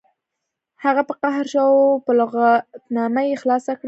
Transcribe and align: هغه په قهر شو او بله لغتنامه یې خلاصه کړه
هغه 0.83 1.01
په 1.09 1.13
قهر 1.21 1.45
شو 1.51 1.59
او 1.67 1.73
بله 2.05 2.17
لغتنامه 2.31 3.21
یې 3.29 3.35
خلاصه 3.41 3.71
کړه 3.73 3.79